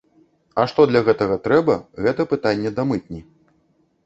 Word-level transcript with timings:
А 0.61 0.63
што 0.71 0.85
для 0.91 1.01
гэтага 1.09 1.37
трэба, 1.45 1.75
гэта 2.07 2.21
пытанне 2.33 2.73
да 2.81 2.89
мытні. 2.95 3.21